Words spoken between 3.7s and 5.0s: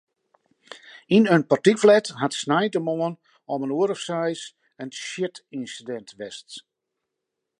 oere of seis in